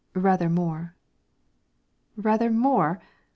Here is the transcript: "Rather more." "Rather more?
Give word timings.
"Rather 0.15 0.49
more." 0.49 0.95
"Rather 2.17 2.49
more? 2.49 2.99